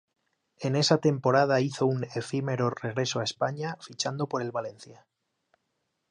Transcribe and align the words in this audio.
En 0.59 0.75
esa 0.75 0.97
temporada 0.97 1.61
hizo 1.61 1.85
un 1.85 2.03
efímero 2.05 2.71
regreso 2.71 3.19
a 3.19 3.23
España 3.23 3.77
fichando 3.81 4.25
por 4.25 4.41
el 4.41 4.49
Valencia. 4.51 5.05